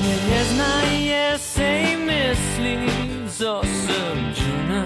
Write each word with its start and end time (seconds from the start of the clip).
Neznaje, 0.00 1.38
sej 1.38 1.96
myslí, 1.96 2.78
co 3.28 3.60
jsem 3.64 4.34
džuna. 4.34 4.84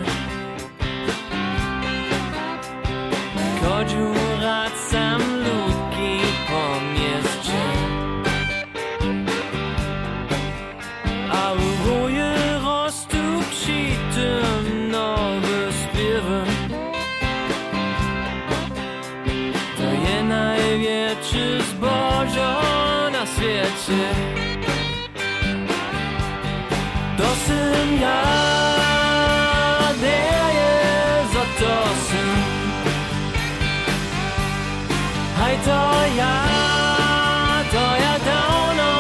Chodzу 3.61 4.15
rád 4.43 4.73
sam 4.91 5.23
ludki 5.45 6.21
po 6.49 6.81
mieście. 6.95 7.63
A 11.31 11.53
u 11.53 11.69
góry 11.85 12.35
rosną 12.65 13.43
przy 13.51 13.81
tym 14.15 14.91
nowe 14.91 15.73
śpiewy. 15.81 16.41
To 19.77 19.87
je 20.09 20.25
największy 20.25 21.63
zbożo 21.71 22.53
na 23.13 23.27
świecie. 23.27 24.54
To 27.17 27.31
syn 27.47 28.01
ja, 28.01 28.23
der 30.03 30.47
je 30.59 30.75
za 31.33 31.45
to 31.61 31.75
syn. 32.07 32.39
Hej, 35.39 35.57
to 35.65 35.81
ja, 36.19 36.37
to 37.71 37.85
ja 38.05 38.15
dawno 38.29 38.93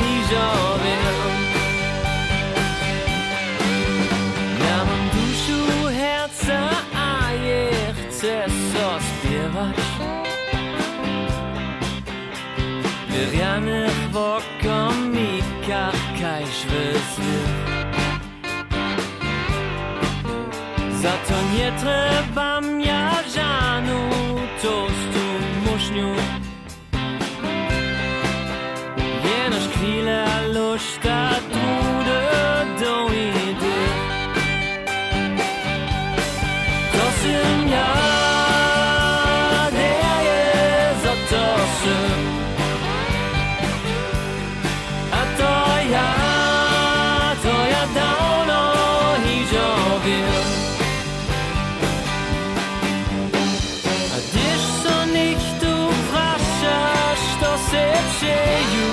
hižo 0.00 0.48
wiem. 0.82 1.18
Ja 4.66 4.78
mam 4.88 5.02
duszu, 5.14 5.62
herce, 5.98 6.58
a 6.94 7.30
je 7.46 7.70
chcę 7.94 8.34
so 8.72 8.86
śpiewać. 9.06 9.76
W 13.08 13.32
rjanych 13.32 14.10
wokomikach 15.72 16.20
kajszwy 16.20 16.92
Za 21.02 21.12
to 21.12 21.34
nie 21.56 21.72
trzeba 21.78 22.60
ja 22.84 23.12
żanu 23.34 24.10
tostu 24.62 25.24
muszniu. 25.66 26.14
Jenoż 29.24 29.68
chwilę 29.68 30.26
luszta 30.54 31.30
trudy 31.50 32.20
dojdzie. 32.80 33.78
To 36.92 37.61
se 57.72 57.92
przeju. 58.16 58.88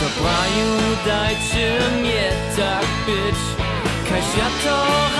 To 0.00 0.06
praju 0.22 0.72
dajcie 1.06 1.80
mnie 2.00 2.32
tak 2.56 2.86
być, 3.06 3.38
każ 4.08 4.26
ja 4.38 4.48
to 4.64 5.19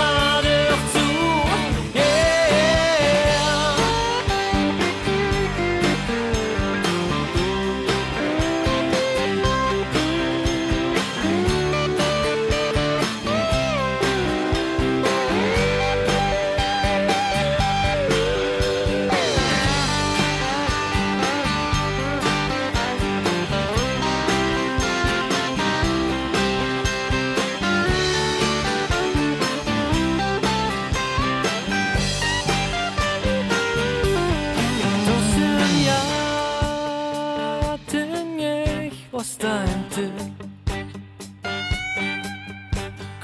ostań 39.30 39.68
ty. 39.94 40.10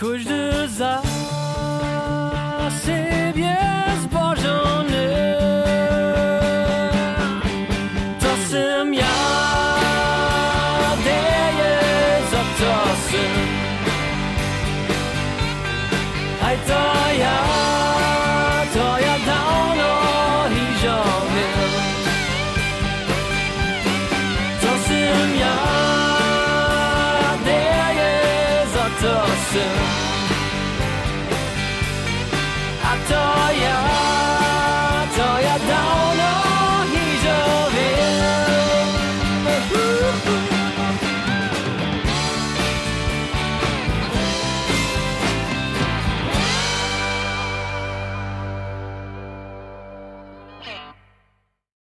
Każdy 0.01 0.69
za 0.69 1.03
siebie 2.87 3.57
zbożony. 4.03 5.07
To 8.21 8.31
syn 8.51 8.95
ja, 8.95 9.17
daję 11.05 11.79
za 12.31 12.43
to 12.59 12.73
syn. 13.11 13.47
To 16.67 16.86
je 29.57 30.06